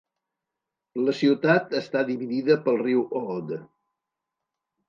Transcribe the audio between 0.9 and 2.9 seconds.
La ciutat està dividida pel